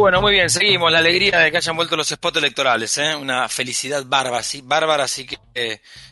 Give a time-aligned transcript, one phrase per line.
[0.00, 0.90] Bueno, muy bien, seguimos.
[0.90, 3.14] La alegría de que hayan vuelto los spots electorales, ¿eh?
[3.14, 5.38] una felicidad bárbara, sí, bárbara, así que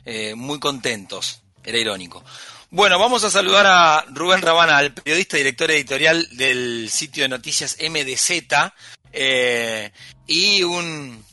[0.05, 1.41] eh, muy contentos.
[1.65, 2.23] Era irónico.
[2.69, 7.79] Bueno, vamos a saludar a Rubén Rabanal, periodista y director editorial del sitio de noticias
[7.81, 8.43] MDZ
[9.11, 9.91] eh,
[10.27, 11.25] y un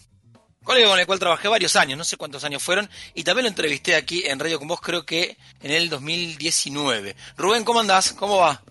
[0.64, 3.50] colega con el cual trabajé varios años, no sé cuántos años fueron, y también lo
[3.50, 7.17] entrevisté aquí en Radio con vos, creo que en el 2019.
[7.36, 8.14] Rubén, ¿cómo andás?
[8.14, 8.62] ¿Cómo va?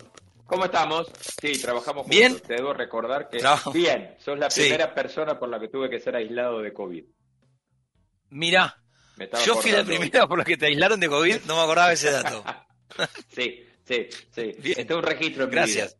[0.46, 1.10] ¿Cómo estamos?
[1.40, 2.18] Sí, trabajamos juntos.
[2.18, 2.38] ¿Bien?
[2.40, 3.42] Te debo recordar que...
[3.72, 7.04] Bien, sos la primera persona por la que tuve que ser aislado de COVID.
[8.30, 8.76] Mirá,
[9.44, 12.10] yo fui la primera por la que te aislaron de COVID, no me acordaba ese
[12.10, 12.44] dato.
[13.34, 14.52] sí, sí, sí.
[14.62, 15.96] Este es un registro en Gracias.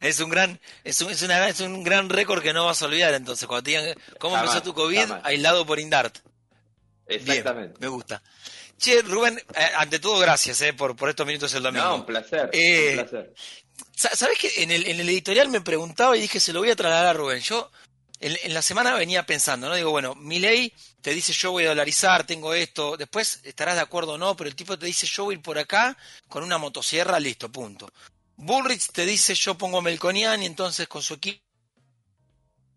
[0.00, 2.86] Es un gran, es un, es, una, es un gran récord que no vas a
[2.86, 3.46] olvidar entonces.
[3.46, 6.18] Cuando te digan cómo empezó tu COVID, aislado por Indart.
[7.06, 7.78] Exactamente.
[7.80, 8.22] me gusta.
[8.76, 11.84] Che, Rubén, eh, ante todo, gracias eh, por, por estos minutos el domingo.
[11.84, 12.50] No, un placer.
[12.52, 13.34] Eh, un placer.
[13.96, 16.76] ¿Sabes que en el, en el editorial me preguntaba y dije, se lo voy a
[16.76, 17.40] trasladar a Rubén?
[17.40, 17.70] Yo
[18.20, 19.74] en, la semana venía pensando, ¿no?
[19.74, 20.72] Digo, bueno, mi ley
[21.02, 24.48] te dice yo voy a dolarizar, tengo esto, después estarás de acuerdo o no, pero
[24.48, 25.96] el tipo te dice yo voy por acá
[26.28, 27.92] con una motosierra, listo, punto.
[28.36, 31.42] Bullrich te dice yo pongo Melconian y entonces con su equipo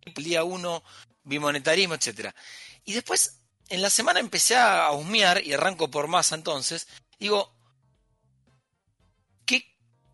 [0.04, 0.84] el día uno
[1.24, 2.34] bimonetarismo, etcétera.
[2.84, 6.88] Y después en la semana empecé a husmear y arranco por masa entonces,
[7.20, 7.57] digo,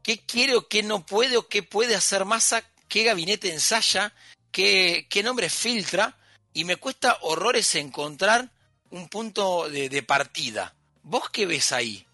[0.04, 2.64] ¿qué, qué quiere qué no puede o qué puede hacer masa?
[2.88, 4.14] ¿Qué gabinete ensaya?
[4.54, 6.16] qué, nombre filtra
[6.54, 8.50] y me cuesta horrores encontrar
[8.92, 10.74] un punto de, partida.
[11.02, 12.06] ¿Vos qué ves ahí,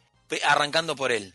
[0.48, 1.34] arrancando por él?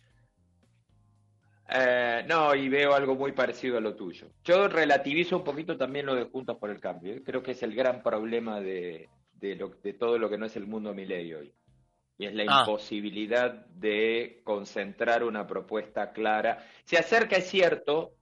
[1.69, 4.29] Eh, no, y veo algo muy parecido a lo tuyo.
[4.45, 7.15] Yo relativizo un poquito también lo de Juntos por el Cambio.
[7.15, 7.23] ¿eh?
[7.25, 9.57] Creo que es el gran problema de, de,
[9.99, 11.53] todo lo que no es el mundo ley hoy.
[12.17, 12.61] Y es la ah.
[12.61, 16.65] imposibilidad de concentrar una propuesta clara.
[16.85, 18.13] Se acerca, es cierto,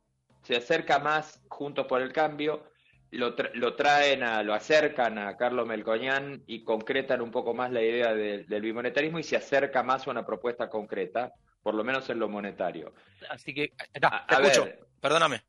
[0.42, 2.64] se acerca más Juntos por el Cambio,
[3.12, 7.82] lo, lo, traen, a, lo acercan a Carlos Melcoñán y concretan un poco más la
[7.82, 11.32] idea del bimonetarismo y se acerca más a una propuesta concreta,
[11.62, 12.94] por lo menos en lo monetario.
[13.28, 14.00] Así que, te
[14.34, 14.66] escucho,
[15.00, 15.42] perdóname.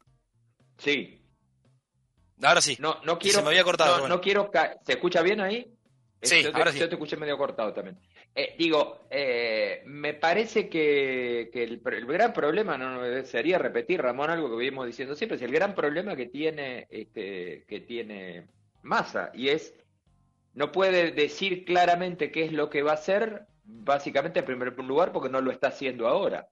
[0.78, 1.22] Sí.
[2.42, 2.76] Ahora sí.
[2.80, 3.40] No, no quiero.
[3.40, 4.08] Se me había cortado.
[4.10, 4.52] No, quiero.
[4.86, 5.74] ¿Se escucha bien ahí?
[6.22, 6.80] Sí, ahora sí.
[6.80, 7.98] Yo te escuché medio cortado también.
[8.36, 14.56] Eh, digo, eh, me parece que, el, gran problema, no sería repetir, Ramón, algo que
[14.56, 18.48] venimos diciendo siempre, es el gran problema que tiene, este, que tiene
[18.82, 19.76] Massa, y es,
[20.56, 25.12] no puede decir claramente qué es lo que va a hacer, básicamente en primer lugar,
[25.12, 26.50] porque no lo está haciendo ahora.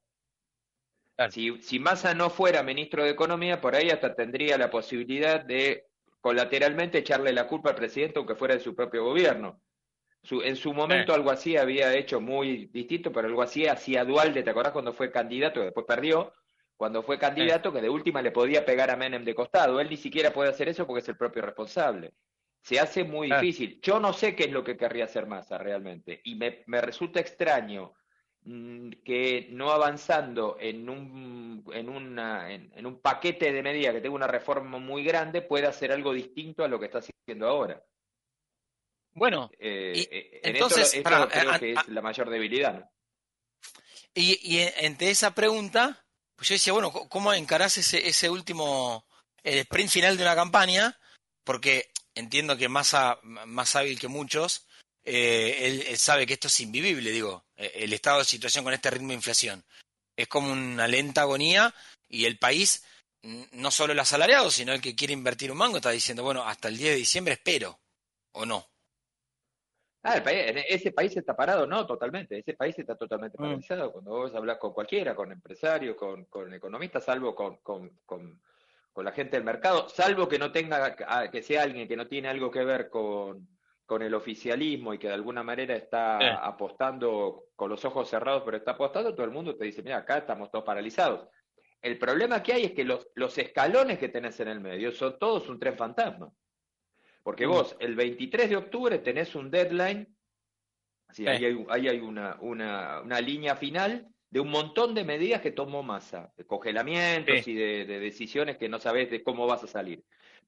[1.30, 5.86] Si, si Massa no fuera ministro de Economía, por ahí hasta tendría la posibilidad de
[6.20, 9.60] colateralmente echarle la culpa al presidente, aunque fuera de su propio gobierno
[10.30, 14.50] en su momento algo así había hecho muy distinto, pero algo así hacía Dualde, ¿te
[14.52, 16.32] acordás cuando fue candidato, después perdió?
[16.82, 19.80] Cuando fue candidato, que de última le podía pegar a Menem de costado.
[19.80, 22.14] Él ni siquiera puede hacer eso porque es el propio responsable.
[22.60, 23.80] Se hace muy difícil.
[23.84, 26.22] Yo no sé qué es lo que querría hacer Massa realmente.
[26.24, 27.94] Y me, me resulta extraño
[28.46, 34.16] mm, que no avanzando en un, en, una, en, un paquete de medidas que tenga
[34.16, 37.84] una reforma muy grande pueda hacer algo distinto a lo que está haciendo ahora.
[39.14, 42.90] Bueno, eh, eh, entonces creo que es la mayor debilidad.
[44.14, 46.06] Y, y ante esa pregunta,
[46.36, 49.06] pues yo decía, bueno, ¿cómo encarás ese, ese último,
[49.44, 51.00] el sprint final de una campaña?
[51.44, 54.68] Porque entiendo que más, más hábil que muchos,
[55.04, 59.10] eh, él, sabe que esto es invivible, digo, el estado de situación con este ritmo
[59.10, 59.64] de inflación.
[60.16, 61.74] Es como una lenta agonía
[62.08, 62.84] y el país,
[63.24, 66.68] no solo el asalariado, sino el que quiere invertir un mango, está diciendo, bueno, hasta
[66.68, 67.80] el 10 de diciembre espero,
[68.32, 68.71] ¿o no?
[70.04, 72.40] Ah, el país, ese país está parado, no, totalmente.
[72.40, 73.42] Ese país está totalmente mm.
[73.42, 73.92] paralizado.
[73.92, 78.40] Cuando vos hablas con cualquiera, con empresarios, con, con economistas, salvo con, con, con,
[78.96, 80.96] la gente del mercado, salvo que no tenga,
[81.32, 83.48] que sea alguien que no tiene algo que ver con,
[83.86, 88.58] con el oficialismo y que de alguna manera está apostando con los ojos cerrados, pero
[88.58, 91.28] está apostando, todo el mundo te dice, mira, acá estamos todos paralizados.
[91.82, 95.18] El problema que hay es que los, los escalones que tenés en el medio son
[95.18, 96.32] todos un tren fantasma.
[97.24, 100.08] Porque vos, el 23 de octubre tenés un deadline,
[101.28, 101.46] ahí
[101.88, 106.46] hay, una, una, una, línea final de un montón de medidas que tomó masa, de
[106.46, 110.04] congelamientos y de, decisiones que no sabés de cómo vas a salir.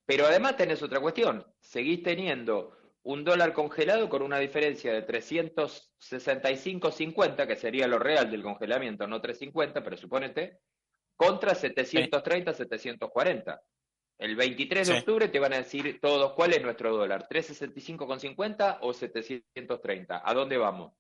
[0.06, 7.46] Pero además tenés otra cuestión, seguís teniendo un dólar congelado con una diferencia de 365.50,
[7.46, 10.58] que sería lo real del congelamiento, no 350, pero suponete,
[11.16, 13.62] contra 730, 740.
[14.18, 18.94] El 23 de octubre te van a decir todos cuál es nuestro dólar, 365,50 o
[18.94, 20.22] 730.
[20.24, 20.94] ¿A dónde vamos?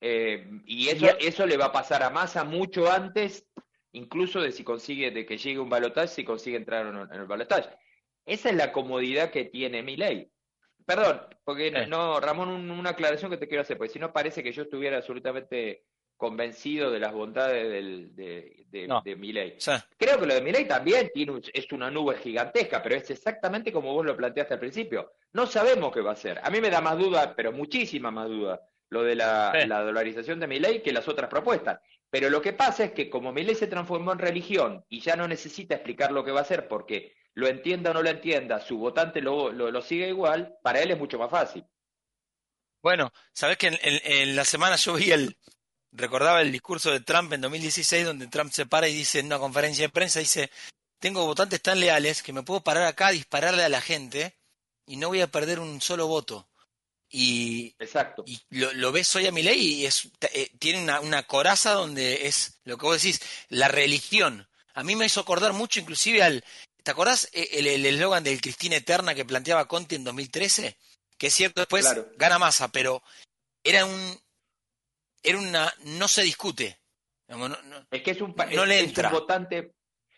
[0.00, 3.46] Eh, y eso, eso le va a pasar a Massa mucho antes,
[3.92, 7.76] incluso de si consigue, de que llegue un balotaje, si consigue entrar en el balotaje.
[8.24, 10.30] Esa es la comodidad que tiene mi ley.
[10.86, 14.52] Perdón, porque no, Ramón, una aclaración que te quiero hacer, porque si no parece que
[14.52, 15.84] yo estuviera absolutamente
[16.20, 17.68] convencido de las bondades
[18.14, 19.56] de, de, ley.
[19.96, 23.72] Creo que lo de mi ley también tiene es una nube gigantesca, pero es exactamente
[23.72, 25.12] como vos lo planteaste al principio.
[25.32, 26.38] No sabemos qué va a ser.
[26.44, 30.38] A mí me da más duda, pero muchísima más duda, lo de la, la dolarización
[30.38, 31.80] de mi ley que las otras propuestas.
[32.10, 35.16] Pero lo que pasa es que como mi ley se transformó en religión y ya
[35.16, 38.60] no necesita explicar lo que va a hacer porque lo entienda o no lo entienda,
[38.60, 41.64] su votante lo, lo, sigue igual, para él es mucho más fácil.
[42.82, 45.36] Bueno, sabes que en, la semana yo vi el,
[45.92, 49.38] recordaba el discurso de Trump en 2016 donde Trump se para y dice en una
[49.38, 50.50] conferencia de prensa, dice,
[50.98, 54.36] tengo votantes tan leales que me puedo parar acá a dispararle a la gente
[54.86, 56.48] y no voy a perder un solo voto.
[57.12, 58.22] Y, Exacto.
[58.24, 62.28] y lo, ves hoy a mi ley y es, eh, tiene una, una coraza donde
[62.28, 64.48] es lo que vos decís, la religión.
[64.74, 66.44] A mí me hizo acordar mucho inclusive al,
[66.82, 70.76] ¿Te acordás eh, el eslogan del Cristina Eterna que planteaba Conti en 2013?
[71.18, 71.86] Que es cierto, después
[72.16, 73.02] gana masa, pero
[73.62, 74.20] era un.
[75.22, 75.72] Era una.
[75.84, 76.80] No se discute.
[77.90, 79.10] es que es un, no le entra.
[79.10, 79.74] votante.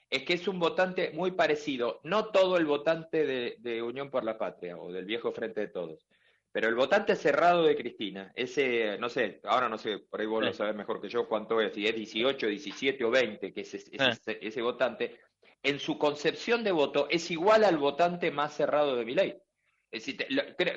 [0.08, 2.00] Es que es un votante muy parecido.
[2.04, 6.06] No todo el votante de, Unión por la Patria o del viejo Frente de Todos.
[6.52, 10.44] Pero el votante cerrado de Cristina, ese, no sé, ahora no sé, por ahí vos
[10.44, 13.72] lo sabés mejor que yo cuánto es, si es 18, 17 o 20, que es,
[13.72, 15.19] ese votante,
[15.62, 19.41] en su concepción de voto es igual al votante más cerrado de mi ley.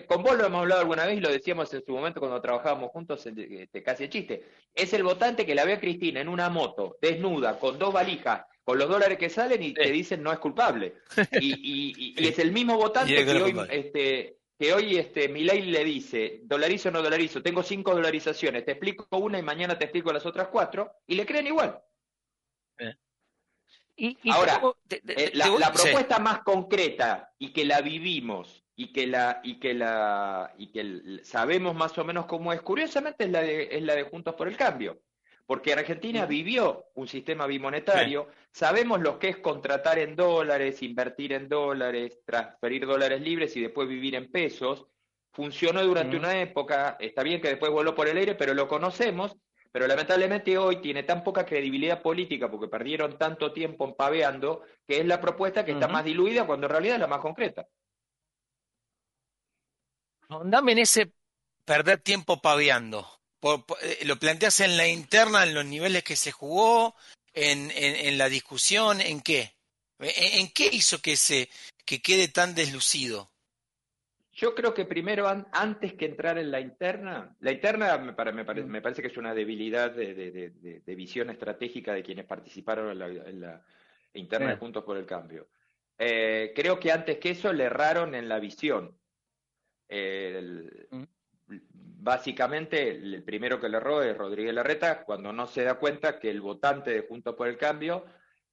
[0.07, 2.91] Con vos lo hemos hablado alguna vez y lo decíamos en su momento cuando trabajábamos
[2.91, 4.43] juntos, este, casi el chiste.
[4.73, 8.45] Es el votante que la ve a Cristina en una moto, desnuda, con dos valijas,
[8.63, 10.95] con los dólares que salen y te dicen no es culpable.
[11.41, 16.89] Y, es el mismo votante que hoy, este, que hoy este, ley le dice, dolarizo
[16.89, 20.49] o no dolarizo, tengo cinco dolarizaciones, te explico una y mañana te explico las otras
[20.49, 21.79] cuatro, y le creen igual.
[24.29, 29.73] Ahora, eh, la, propuesta más concreta y que la vivimos y que la y que
[29.73, 33.95] la y que sabemos más o menos cómo es, curiosamente es la de, es la
[33.95, 34.99] de Juntos por el Cambio,
[35.45, 41.47] porque Argentina vivió un sistema bimonetario, sabemos lo que es contratar en dólares, invertir en
[41.47, 44.85] dólares, transferir dólares libres y después vivir en pesos.
[45.31, 49.35] Funcionó durante una época, está bien que después voló por el aire, pero lo conocemos.
[49.69, 55.05] Pero lamentablemente hoy tiene tan poca credibilidad política porque perdieron tanto tiempo empaveando que es
[55.05, 57.67] la propuesta que está más diluida cuando en realidad es la más concreta.
[60.45, 61.11] Dame en ese
[61.65, 63.07] perder tiempo paveando.
[63.81, 66.95] Eh, ¿Lo planteas en la interna, en los niveles que se jugó,
[67.33, 69.53] en, en, la discusión, en qué?
[69.99, 71.49] ¿En, qué hizo que, se,
[71.85, 73.29] que quede tan deslucido?
[74.33, 78.67] Yo creo que primero, antes que entrar en la interna, la interna me, mm.
[78.67, 83.63] me, parece que es una debilidad de, visión estratégica de quienes participaron en la,
[84.13, 85.47] interna de Juntos por el Cambio.
[85.97, 88.97] Eh, creo que antes que eso le erraron en la visión.
[89.89, 91.03] Mm.
[91.47, 96.29] Básicamente, el primero que le erró es Rodríguez Larreta, cuando no se da cuenta que
[96.29, 98.05] el votante de Juntos por el Cambio,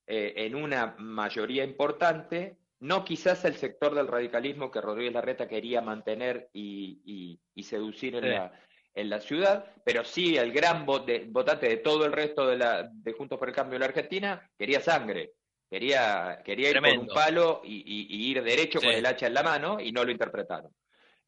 [0.07, 5.81] eh, en una mayoría importante, no quizás el sector del radicalismo que Rodríguez Larreta quería
[5.81, 8.53] mantener y, seducir en, la,
[8.95, 13.13] en, la, ciudad, pero sí el gran votante de todo el resto de, la, de
[13.13, 15.33] Juntos por el Cambio de la Argentina quería sangre,
[15.71, 19.79] quería, quería ir con un palo y, ir derecho con el hacha en la mano
[19.79, 20.73] y no lo interpretaron.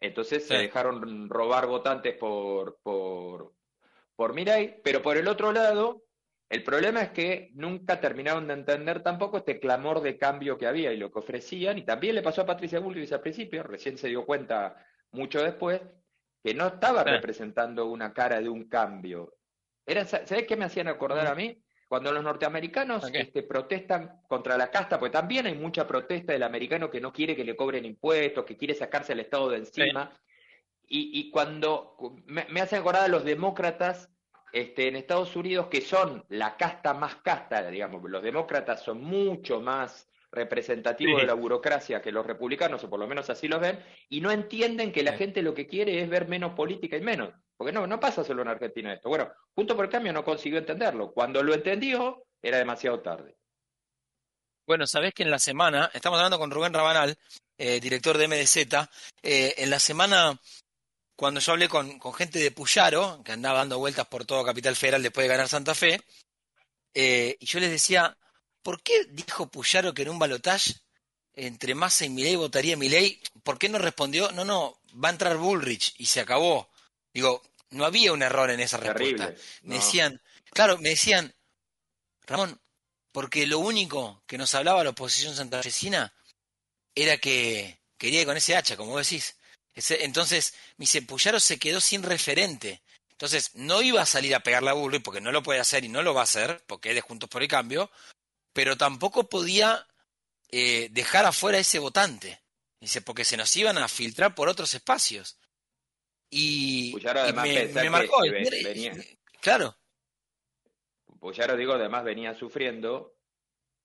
[0.05, 3.55] Entonces se dejaron robar votantes por, por,
[4.15, 6.03] por Mirai, pero por el otro lado,
[6.51, 10.93] el problema es que nunca terminaron de entender tampoco este clamor de cambio que había
[10.93, 14.09] y lo que ofrecían, y también le pasó a Patricia Bullrich al principio, recién se
[14.09, 14.77] dio cuenta
[15.13, 15.81] mucho después,
[16.43, 19.39] que no estaba representando una cara de un cambio.
[19.87, 21.64] Era, ¿Sabés qué me hacían acordar a mí?
[21.95, 26.91] Cuando los norteamericanos este, protestan contra la casta, pues también hay mucha protesta del americano
[26.91, 30.11] que no quiere que le cobren impuestos, que quiere sacarse el Estado de encima.
[30.89, 31.97] Y, cuando
[32.27, 34.11] me, me hace acordar a los demócratas
[34.53, 39.61] este, en Estados Unidos, que son la casta más casta, digamos, los demócratas son mucho
[39.61, 43.79] más representativos de la burocracia que los republicanos, o por lo menos así los ven,
[44.09, 47.33] y no entienden que la gente lo que quiere es ver menos política y menos.
[47.57, 49.09] Porque no, no pasa solo en Argentina esto.
[49.09, 51.13] Bueno, Junto por el Cambio no consiguió entenderlo.
[51.13, 53.37] Cuando lo entendió, era demasiado tarde.
[54.67, 57.17] Bueno, sabés que en la semana, estamos hablando con Rubén Rabanal,
[57.57, 58.89] eh, director de MDZ,
[59.23, 60.39] eh, en la semana
[61.17, 65.03] cuando yo hablé con, gente de Puyaro, que andaba dando vueltas por todo Capital Federal
[65.03, 66.01] después de ganar Santa Fe,
[66.93, 68.17] eh, y yo les decía,
[68.65, 70.75] ¿por qué dijo Puyaro que en un balotaje
[71.35, 73.21] entre Massa y Milei votaría Milei?
[73.45, 74.33] ¿Por qué no respondió?
[74.33, 76.69] No, no, va a entrar Bullrich y se acabó.
[77.13, 79.33] Digo, no había un error en esa respuesta.
[79.63, 81.33] Me decían, claro, me decían,
[82.27, 82.61] Ramón,
[83.13, 86.13] porque lo único que nos hablaba la oposición santafesina
[86.95, 89.37] era que quería ir con ese hacha, como vos decís.
[90.01, 92.83] entonces, me dice, Puyaro se quedó sin referente.
[93.11, 95.89] Entonces, no iba a salir a pegarle a Bullrich porque no lo puede hacer y
[95.89, 97.91] no lo va a hacer, porque es de Juntos por el Cambio,
[98.55, 99.87] pero tampoco podía
[100.51, 102.41] eh, dejar afuera ese votante.
[102.81, 105.39] Dice, porque se nos iban a filtrar por otros espacios.
[106.31, 106.95] Y,
[107.75, 108.19] me, marcó.
[109.41, 109.77] Claro.
[111.21, 113.17] Puyaro, digo, además venía sufriendo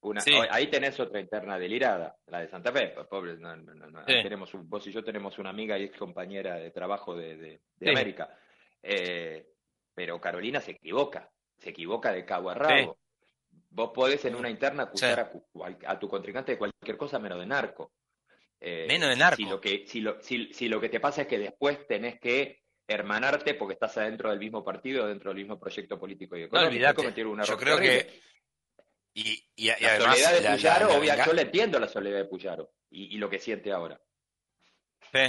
[0.02, 0.22] una,
[0.52, 2.94] Ahí tenés otra interna delirada, la de Santa Fe.
[3.10, 3.38] Pobre,
[4.06, 8.38] tenemos vos y yo tenemos una amiga y ex compañera de trabajo de, América.
[8.82, 9.54] Eh,
[9.94, 12.98] pero Carolina se equivoca, se equivoca de cabo a rabo.
[13.72, 15.32] Vos podés en una interna acusar
[15.86, 17.94] a, tu contrincante de cualquier cosa menos de narco.
[18.60, 19.38] Eh, menos de narco.
[19.38, 22.64] Si lo, que, si, lo, si, lo que te pasa es que después tenés que
[22.88, 27.36] hermanarte porque estás adentro del mismo partido, dentro del mismo proyecto político y económico.
[27.36, 28.22] No, yo creo que
[29.14, 33.30] y, y, la soledad de Puyaro, yo le entiendo la soledad de Puyaro y, lo
[33.30, 34.00] que siente ahora.
[35.12, 35.20] Sí.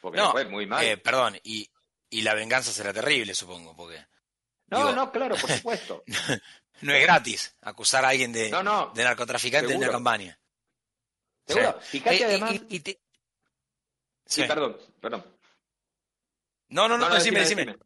[0.00, 0.84] Porque no, fue muy mal.
[0.84, 1.68] Eh, perdón, y,
[2.10, 4.04] y la venganza será terrible, supongo, porque...
[4.68, 6.04] No, no, claro, por supuesto.
[6.80, 10.38] No es gratis acusar a alguien de, de narcotraficante en una campaña.
[11.46, 11.80] Seguro.
[11.80, 12.60] Fíjate además...
[14.26, 15.24] Sí, perdón, perdón.
[16.68, 17.76] No, no, no, no decime, decime.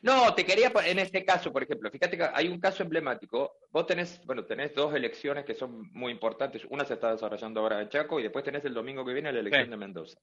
[0.00, 3.58] No, te quería, en este caso, por ejemplo, fíjate que hay un caso emblemático.
[3.70, 6.62] Vos tenés, bueno, tenés dos elecciones que son muy importantes.
[6.70, 9.40] Una se está desarrollando ahora en Chaco y después tenés el domingo que viene la
[9.40, 10.18] elección de Mendoza.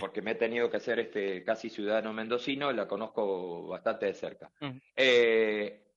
[0.00, 4.50] Porque me he tenido que hacer este casi ciudadano mendocino, la conozco bastante de cerca.
[4.96, 5.87] Eh,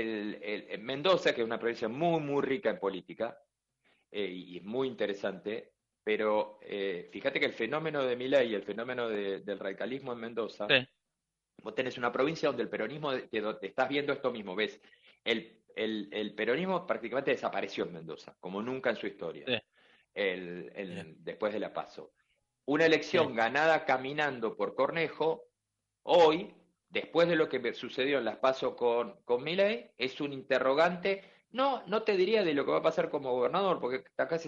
[0.00, 3.38] el, Mendoza, que es una provincia muy, muy rica en política
[4.10, 5.72] eh, y muy interesante,
[6.02, 10.66] pero eh, fíjate que el fenómeno de Milei y el fenómeno del radicalismo en Mendoza
[11.62, 14.80] Vos tenés una provincia donde el peronismo, te, estás viendo esto mismo, ves,
[15.24, 19.62] el, el, peronismo prácticamente desapareció en Mendoza, como nunca en su historia,
[20.12, 22.12] el, después de la PASO.
[22.64, 25.44] Una elección ganada caminando por Cornejo,
[26.02, 26.52] hoy,
[26.92, 32.02] después de lo que sucedió en las PASO con, con es un interrogante, no, no
[32.02, 34.38] te diría de lo que va a pasar como gobernador, porque acá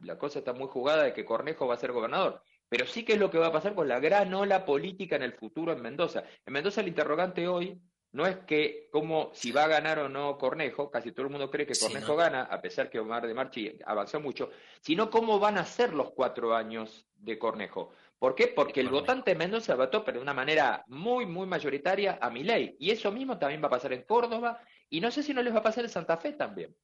[0.00, 3.14] la cosa está muy jugada de que Cornejo va a ser gobernador, pero sí que
[3.14, 5.80] es lo que va a pasar con la gran ola política en el futuro en
[5.80, 6.24] Mendoza.
[6.44, 7.80] En Mendoza el interrogante hoy
[8.10, 11.50] no es que como si va a ganar o no Cornejo, casi todo el mundo
[11.50, 15.58] cree que Cornejo gana, a pesar que Omar de Marchi avanzó mucho, sino cómo van
[15.58, 17.92] a ser los cuatro años de Cornejo.
[18.18, 18.48] ¿Por qué?
[18.48, 22.76] Porque el votante Mendoza votó, pero de una manera muy, muy mayoritaria a mi ley.
[22.80, 24.60] Y eso mismo también va a pasar en Córdoba,
[24.90, 26.74] y no sé si no les va a pasar en Santa Fe también.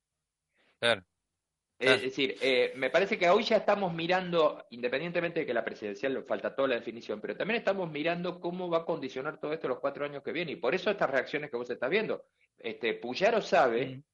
[0.78, 1.02] Claro.
[1.76, 6.24] Es decir, eh, me parece que hoy ya estamos mirando, independientemente de que la presidencial
[6.24, 9.80] falta toda la definición, pero también estamos mirando cómo va a condicionar todo esto los
[9.80, 10.56] cuatro años que vienen.
[10.56, 12.24] Y por eso estas reacciones que vos estás viendo.
[12.56, 14.04] Este, Puyaro sabe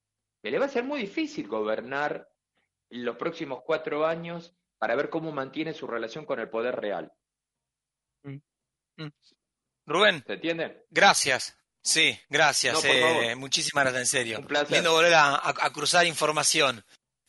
[0.42, 2.28] que le va a ser muy difícil gobernar
[2.88, 7.12] los próximos cuatro años para ver cómo mantiene su relación con el poder real.
[9.86, 10.24] Rubén.
[10.26, 10.86] ¿Se entiende?
[10.90, 11.56] Gracias.
[11.80, 12.84] Sí, gracias.
[12.84, 14.38] Eh, muchísimas gracias, en serio.
[14.40, 14.72] Un placer.
[14.72, 16.84] Lindo volver a cruzar información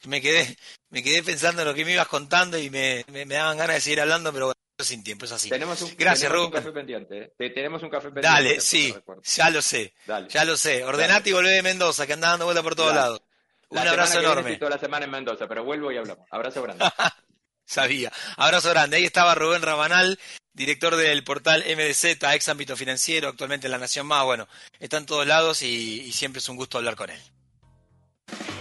[0.07, 0.57] me quedé,
[0.89, 3.81] me quedé pensando en lo que me ibas contando y me, me, daban ganas de
[3.81, 5.49] seguir hablando, pero bueno, sin tiempo, es así.
[5.49, 7.33] Tenemos un, Gracias, tenemos un café pendiente.
[7.37, 7.49] ¿eh?
[7.51, 8.27] Tenemos un café pendiente.
[8.27, 9.93] Dale, sí, ya lo sé.
[10.29, 10.83] Ya lo sé.
[10.83, 13.21] Ordenate y volvé de Mendoza, que anda dando vuelta por todos lados.
[13.69, 14.57] Un abrazo enorme.
[14.57, 16.27] toda la semana en Mendoza, pero vuelvo y hablamos.
[16.31, 16.85] Abrazo grande.
[17.71, 18.11] Sabía.
[18.35, 18.97] Abrazo grande.
[18.97, 20.19] Ahí estaba Rubén Rabanal,
[20.51, 24.25] director del portal MDZ, ex ámbito financiero, actualmente en La Nación Más.
[24.25, 24.49] Bueno,
[24.79, 27.21] está en todos lados y siempre es un gusto hablar con él.